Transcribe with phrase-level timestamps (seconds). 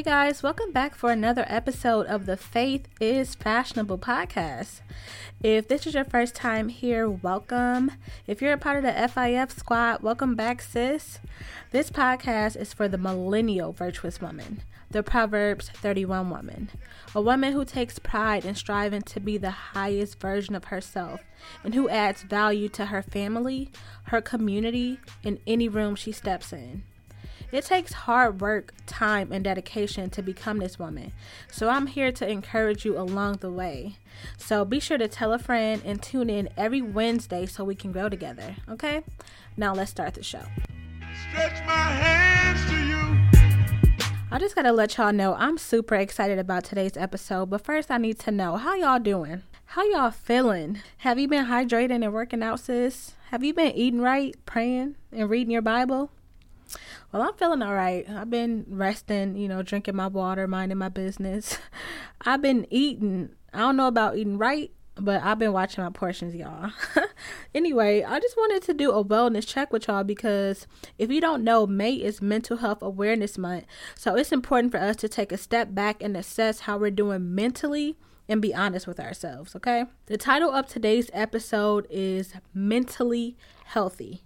[0.00, 4.80] Hey guys, welcome back for another episode of the Faith is Fashionable podcast.
[5.42, 7.90] If this is your first time here, welcome.
[8.26, 11.18] If you're a part of the FIF squad, welcome back, sis.
[11.70, 16.70] This podcast is for the millennial virtuous woman, the Proverbs 31 woman,
[17.14, 21.20] a woman who takes pride in striving to be the highest version of herself
[21.62, 23.70] and who adds value to her family,
[24.04, 26.84] her community, and any room she steps in.
[27.52, 31.12] It takes hard work, time, and dedication to become this woman.
[31.50, 33.96] So I'm here to encourage you along the way.
[34.36, 37.90] So be sure to tell a friend and tune in every Wednesday so we can
[37.90, 38.54] grow together.
[38.68, 39.02] Okay?
[39.56, 40.44] Now let's start the show.
[41.28, 43.00] Stretch my hands to you.
[44.30, 47.98] I just gotta let y'all know I'm super excited about today's episode, but first I
[47.98, 49.42] need to know how y'all doing?
[49.64, 50.78] How y'all feeling?
[50.98, 53.14] Have you been hydrating and working out, sis?
[53.30, 56.12] Have you been eating right, praying, and reading your Bible?
[57.12, 58.08] Well, I'm feeling all right.
[58.08, 61.58] I've been resting, you know, drinking my water, minding my business.
[62.22, 63.30] I've been eating.
[63.52, 66.70] I don't know about eating right, but I've been watching my portions, y'all.
[67.54, 71.42] anyway, I just wanted to do a wellness check with y'all because if you don't
[71.42, 73.64] know, May is Mental Health Awareness Month.
[73.96, 77.34] So it's important for us to take a step back and assess how we're doing
[77.34, 77.96] mentally
[78.28, 79.86] and be honest with ourselves, okay?
[80.06, 84.22] The title of today's episode is Mentally Healthy.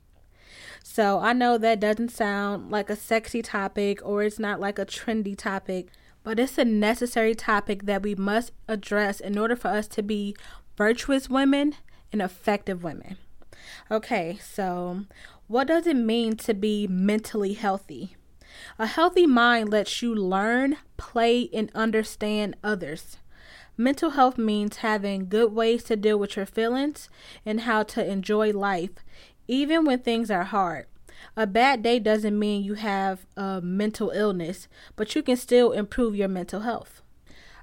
[0.94, 4.86] So I know that doesn't sound like a sexy topic or it's not like a
[4.86, 5.88] trendy topic,
[6.22, 10.36] but it's a necessary topic that we must address in order for us to be
[10.76, 11.74] virtuous women
[12.12, 13.16] and effective women.
[13.90, 15.06] Okay, so
[15.48, 18.14] what does it mean to be mentally healthy?
[18.78, 23.16] A healthy mind lets you learn, play, and understand others.
[23.76, 27.08] Mental health means having good ways to deal with your feelings
[27.44, 28.92] and how to enjoy life,
[29.48, 30.86] even when things are hard.
[31.36, 36.14] A bad day doesn't mean you have a mental illness, but you can still improve
[36.14, 37.02] your mental health.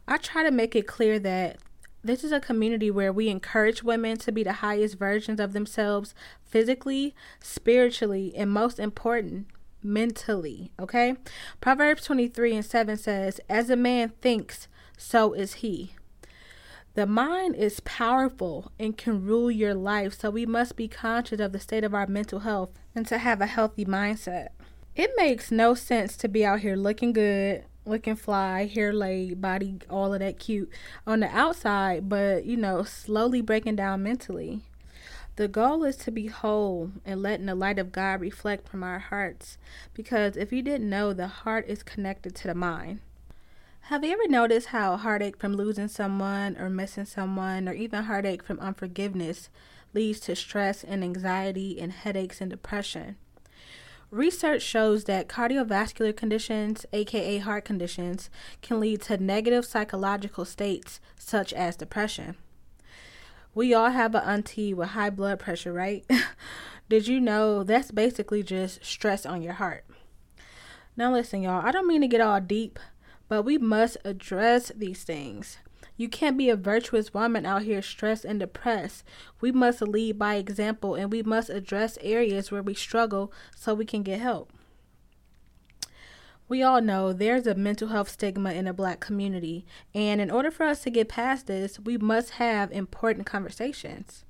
[0.08, 1.58] I try to make it clear that
[2.04, 6.16] this is a community where we encourage women to be the highest versions of themselves
[6.44, 9.48] physically, spiritually, and most important,
[9.84, 10.72] mentally.
[10.80, 11.16] Okay?
[11.62, 14.68] Proverbs 23 and 7 says, As a man thinks,
[14.98, 15.94] so is he.
[16.94, 21.54] The mind is powerful and can rule your life, so we must be conscious of
[21.54, 24.50] the state of our mental health and to have a healthy mindset.
[24.94, 29.80] It makes no sense to be out here looking good, looking fly, hair laid, body,
[29.90, 30.70] all of that cute
[31.08, 34.60] on the outside, but you know, slowly breaking down mentally.
[35.38, 39.00] The goal is to be whole and letting the light of God reflect from our
[39.00, 39.58] hearts
[39.94, 43.00] because if you didn't know, the heart is connected to the mind.
[43.92, 48.42] Have you ever noticed how heartache from losing someone or missing someone, or even heartache
[48.42, 49.50] from unforgiveness,
[49.94, 53.18] leads to stress and anxiety and headaches and depression?
[54.10, 58.30] Research shows that cardiovascular conditions, aka heart conditions,
[58.62, 62.38] can lead to negative psychological states such as depression.
[63.54, 66.10] We all have an auntie with high blood pressure, right?
[66.90, 69.84] Did you know that's basically just stress on your heart?
[70.96, 72.80] Now, listen, y'all, I don't mean to get all deep,
[73.32, 75.58] but we must address these things.
[75.96, 79.06] You can't be a virtuous woman out here stressed and depressed.
[79.40, 83.86] We must lead by example and we must address areas where we struggle so we
[83.86, 84.52] can get help.
[86.50, 89.66] We all know there's a mental health stigma in the black community,
[89.96, 94.26] and in order for us to get past this, we must have important conversations.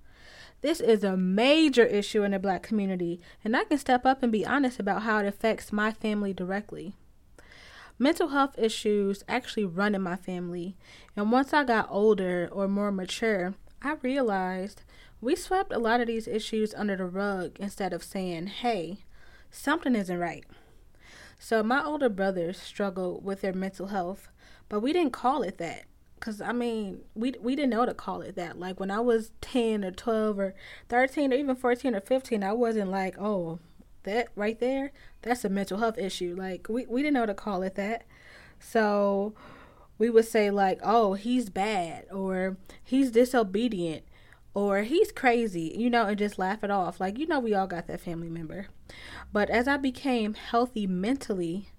[0.62, 4.32] This is a major issue in the black community, and I can step up and
[4.32, 6.94] be honest about how it affects my family directly
[8.00, 10.76] mental health issues actually run in my family.
[11.16, 14.84] And once I got older or more mature, I realized
[15.20, 19.00] we swept a lot of these issues under the rug instead of saying, hey,
[19.50, 20.46] something isn't right.
[21.40, 24.30] So my older brothers struggled with their mental health,
[24.70, 25.86] but we didn't call it that.
[26.20, 28.60] Cause I mean, we we didn't know to call it that.
[28.60, 30.54] Like when I was ten or twelve or
[30.88, 33.58] thirteen or even fourteen or fifteen, I wasn't like, oh,
[34.04, 36.36] that right there, that's a mental health issue.
[36.38, 38.06] Like we, we didn't know to call it that.
[38.60, 39.34] So
[39.98, 44.04] we would say like, oh, he's bad or he's disobedient
[44.54, 47.00] or he's crazy, you know, and just laugh it off.
[47.00, 48.68] Like, you know, we all got that family member.
[49.32, 51.70] But as I became healthy mentally,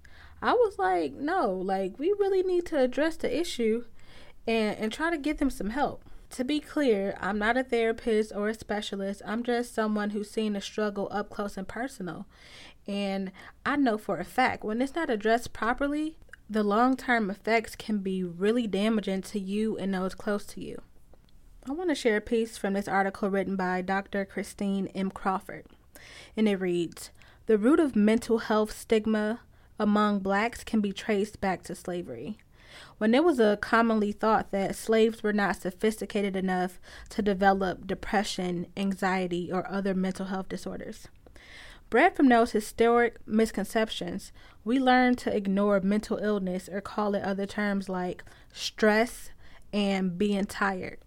[0.41, 3.85] I was like, no, like we really need to address the issue
[4.47, 6.03] and and try to get them some help.
[6.33, 9.21] To be clear, I'm not a therapist or a specialist.
[9.23, 12.25] I'm just someone who's seen the struggle up close and personal.
[12.87, 13.31] And
[13.63, 16.17] I know for a fact when it's not addressed properly,
[16.49, 20.81] the long term effects can be really damaging to you and those close to you.
[21.69, 24.25] I want to share a piece from this article written by Dr.
[24.25, 25.11] Christine M.
[25.11, 25.67] Crawford.
[26.35, 27.11] And it reads
[27.45, 29.41] The root of mental health stigma
[29.77, 32.39] among blacks can be traced back to slavery.
[32.97, 36.79] When it was a commonly thought that slaves were not sophisticated enough
[37.09, 41.07] to develop depression, anxiety, or other mental health disorders.
[41.89, 44.31] Bred from those historic misconceptions,
[44.63, 49.29] we learn to ignore mental illness or call it other terms like stress
[49.71, 50.97] and being tired.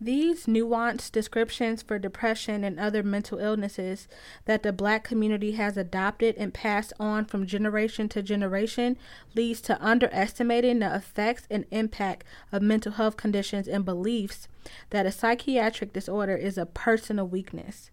[0.00, 4.06] These nuanced descriptions for depression and other mental illnesses
[4.44, 8.96] that the black community has adopted and passed on from generation to generation
[9.34, 12.22] leads to underestimating the effects and impact
[12.52, 14.46] of mental health conditions and beliefs
[14.90, 17.90] that a psychiatric disorder is a personal weakness.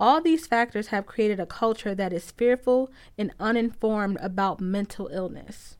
[0.00, 5.76] All these factors have created a culture that is fearful and uninformed about mental illness.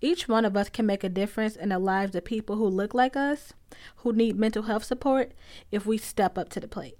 [0.00, 2.94] Each one of us can make a difference in the lives of people who look
[2.94, 3.52] like us,
[3.98, 5.30] who need mental health support,
[5.70, 6.98] if we step up to the plate.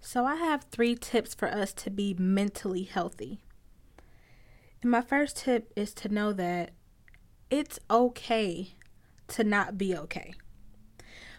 [0.00, 3.42] So, I have three tips for us to be mentally healthy.
[4.82, 6.70] And my first tip is to know that
[7.50, 8.74] it's okay
[9.28, 10.34] to not be okay.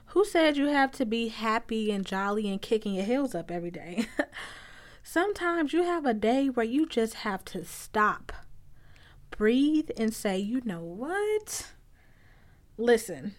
[0.08, 3.72] Who said you have to be happy and jolly and kicking your heels up every
[3.72, 4.08] day?
[5.04, 8.34] Sometimes you have a day where you just have to stop
[9.40, 11.72] breathe and say, you know what?
[12.78, 13.36] Listen,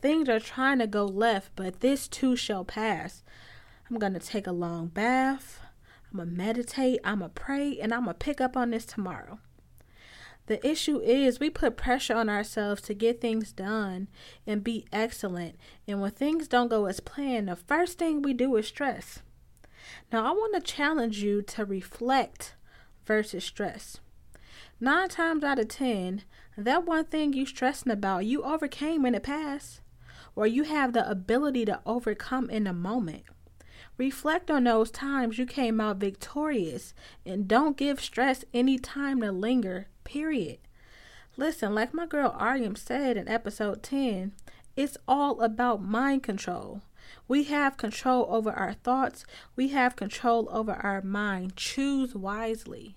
[0.00, 3.22] things are trying to go left, but this too shall pass.
[3.90, 5.60] I'm going to take a long bath.
[6.14, 7.00] I'm going to meditate.
[7.04, 9.40] I'm going to pray, and I'm going to pick up on this tomorrow.
[10.46, 14.08] The issue is we put pressure on ourselves to get things done
[14.46, 15.56] and be excellent.
[15.88, 19.20] And when things don't go as planned, the first thing we do is stress.
[20.12, 22.54] Now, I want to challenge you to reflect
[23.04, 23.98] versus stress
[24.80, 26.22] nine times out of ten,
[26.56, 29.80] that one thing you're stressing about, you overcame in the past,
[30.36, 33.24] or you have the ability to overcome in the moment.
[33.96, 36.94] Reflect on those times you came out victorious
[37.24, 40.58] and don't give stress any time to linger, period.
[41.36, 44.32] Listen, like my girl Ariam said in episode 10,
[44.76, 46.82] it's all about mind control.
[47.28, 49.24] We have control over our thoughts,
[49.54, 51.56] we have control over our mind.
[51.56, 52.96] Choose wisely.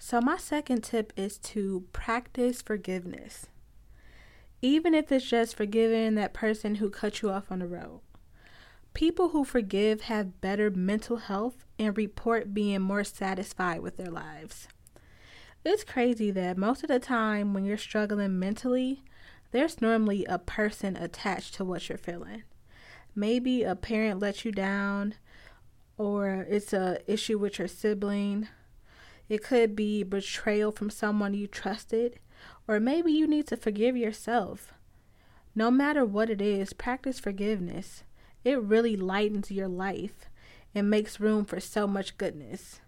[0.00, 3.46] So, my second tip is to practice forgiveness.
[4.62, 8.00] Even if it's just forgiving that person who cut you off on the road.
[8.94, 14.68] People who forgive have better mental health and report being more satisfied with their lives.
[15.64, 19.02] It's crazy that most of the time when you're struggling mentally,
[19.50, 22.42] there's normally a person attached to what you're feeling.
[23.14, 25.14] Maybe a parent let you down,
[25.96, 28.48] or it's a issue with your sibling,
[29.28, 32.18] it could be betrayal from someone you trusted,
[32.66, 34.72] or maybe you need to forgive yourself.
[35.54, 38.04] No matter what it is, practice forgiveness.
[38.44, 40.28] It really lightens your life
[40.74, 42.80] and makes room for so much goodness.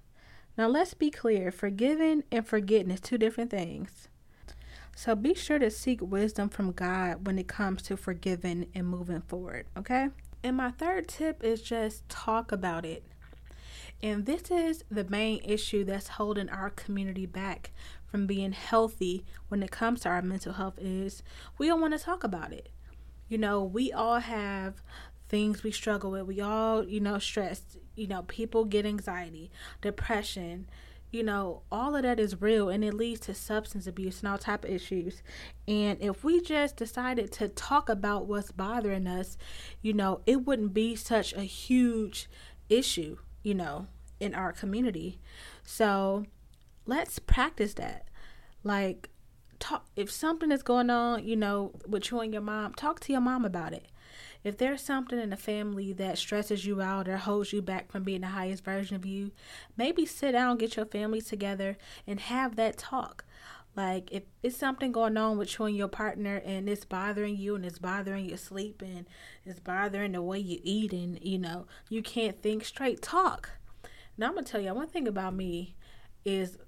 [0.56, 4.08] Now, let's be clear forgiving and forgetting is two different things.
[4.96, 9.22] So be sure to seek wisdom from God when it comes to forgiving and moving
[9.22, 10.08] forward, okay?
[10.42, 13.04] And my third tip is just talk about it.
[14.02, 17.70] And this is the main issue that's holding our community back
[18.06, 21.22] from being healthy when it comes to our mental health is
[21.58, 22.70] we don't want to talk about it.
[23.28, 24.82] You know, we all have
[25.30, 26.26] things we struggle with.
[26.26, 27.78] We all, you know, stressed.
[27.96, 30.68] You know, people get anxiety, depression,
[31.10, 34.38] you know, all of that is real and it leads to substance abuse and all
[34.38, 35.22] type of issues.
[35.66, 39.36] And if we just decided to talk about what's bothering us,
[39.82, 42.28] you know, it wouldn't be such a huge
[42.68, 43.86] issue you know,
[44.18, 45.18] in our community.
[45.62, 46.26] So
[46.86, 48.06] let's practice that.
[48.62, 49.08] Like,
[49.58, 53.12] talk if something is going on, you know, with you and your mom, talk to
[53.12, 53.86] your mom about it.
[54.42, 58.04] If there's something in the family that stresses you out or holds you back from
[58.04, 59.32] being the highest version of you,
[59.76, 63.24] maybe sit down, get your family together, and have that talk.
[63.76, 67.54] Like if it's something going on with you and your partner and it's bothering you
[67.54, 69.06] and it's bothering your sleep and
[69.44, 73.50] it's bothering the way you eat and you know, you can't think straight, talk.
[74.18, 75.76] Now I'm gonna tell you one thing about me
[76.24, 76.58] is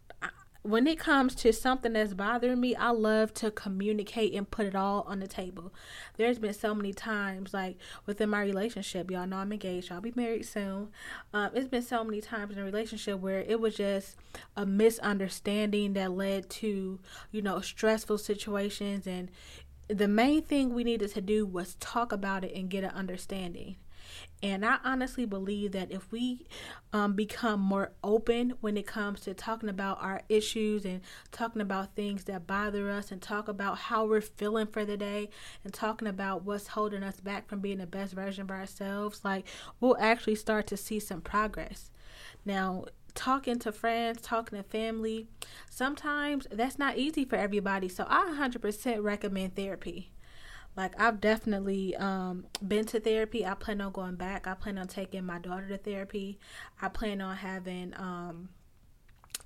[0.62, 4.76] when it comes to something that's bothering me, I love to communicate and put it
[4.76, 5.74] all on the table.
[6.16, 10.12] There's been so many times, like within my relationship, y'all know I'm engaged, I'll be
[10.14, 10.90] married soon.
[11.32, 14.16] Um, it's been so many times in a relationship where it was just
[14.56, 17.00] a misunderstanding that led to,
[17.32, 19.06] you know, stressful situations.
[19.06, 19.32] And
[19.88, 23.76] the main thing we needed to do was talk about it and get an understanding.
[24.42, 26.46] And I honestly believe that if we
[26.92, 31.00] um, become more open when it comes to talking about our issues and
[31.30, 35.30] talking about things that bother us and talk about how we're feeling for the day
[35.64, 39.46] and talking about what's holding us back from being the best version of ourselves, like
[39.80, 41.90] we'll actually start to see some progress.
[42.44, 45.26] Now, talking to friends, talking to family,
[45.70, 47.88] sometimes that's not easy for everybody.
[47.88, 50.12] So I 100% recommend therapy.
[50.76, 53.44] Like I've definitely um, been to therapy.
[53.44, 54.46] I plan on going back.
[54.46, 56.38] I plan on taking my daughter to therapy.
[56.80, 58.48] I plan on having um,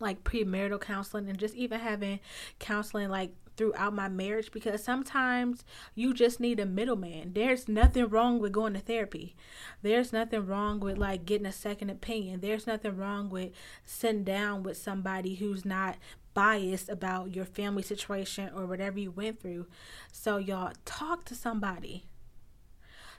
[0.01, 2.21] like premarital counseling and just even having
[2.59, 5.65] counseling like throughout my marriage because sometimes
[5.95, 7.33] you just need a middleman.
[7.33, 9.35] There's nothing wrong with going to therapy.
[9.83, 12.41] There's nothing wrong with like getting a second opinion.
[12.41, 13.53] There's nothing wrong with
[13.85, 15.97] sitting down with somebody who's not
[16.37, 19.67] biased about your family situation or whatever you went through.
[20.13, 22.05] So, y'all, talk to somebody.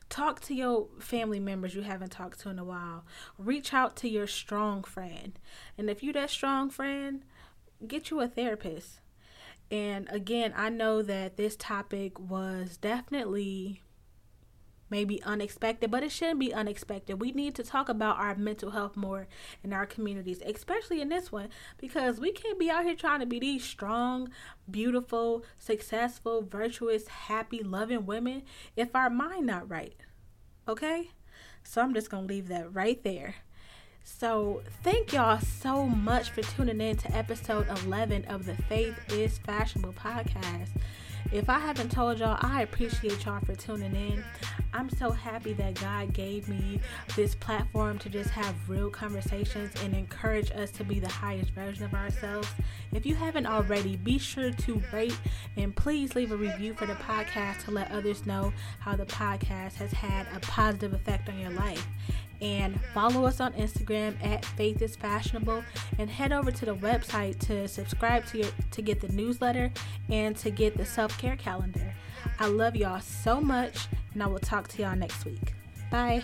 [0.07, 3.05] Talk to your family members you haven't talked to in a while.
[3.39, 5.33] Reach out to your strong friend.
[5.79, 7.23] And if you that strong friend,
[7.87, 8.99] get you a therapist.
[9.71, 13.81] And again, I know that this topic was definitely
[14.89, 17.21] maybe unexpected, but it shouldn't be unexpected.
[17.21, 19.27] We need to talk about our mental health more
[19.63, 23.25] in our communities, especially in this one, because we can't be out here trying to
[23.25, 24.29] be these strong,
[24.69, 28.43] beautiful, successful, virtuous, happy, loving women
[28.75, 29.95] if our mind not right.
[30.67, 31.11] Okay?
[31.63, 33.35] So I'm just going to leave that right there.
[34.09, 39.37] So, thank y'all so much for tuning in to episode 11 of the Faith is
[39.39, 40.69] Fashionable podcast.
[41.31, 44.23] If I haven't told y'all, I appreciate y'all for tuning in.
[44.73, 46.79] I'm so happy that God gave me
[47.17, 51.83] this platform to just have real conversations and encourage us to be the highest version
[51.83, 52.47] of ourselves.
[52.93, 55.19] If you haven't already, be sure to rate
[55.57, 59.75] and please leave a review for the podcast to let others know how the podcast
[59.75, 61.85] has had a positive effect on your life
[62.41, 65.63] and follow us on Instagram at Faith is Fashionable
[65.97, 69.71] and head over to the website to subscribe to your, to get the newsletter
[70.09, 71.93] and to get the self-care calendar.
[72.39, 75.53] I love y'all so much and I will talk to y'all next week.
[75.91, 76.23] Bye.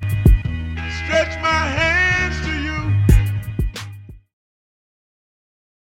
[0.00, 2.13] Stretch my hand